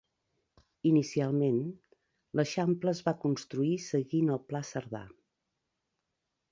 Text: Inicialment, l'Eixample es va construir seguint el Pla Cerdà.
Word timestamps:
Inicialment, 0.91 1.59
l'Eixample 2.39 2.95
es 2.97 3.05
va 3.09 3.15
construir 3.27 3.77
seguint 3.91 4.35
el 4.37 4.43
Pla 4.49 4.65
Cerdà. 4.75 5.05